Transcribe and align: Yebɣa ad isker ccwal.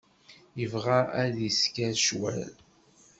Yebɣa 0.59 0.99
ad 1.23 1.35
isker 1.49 1.93
ccwal. 1.99 2.41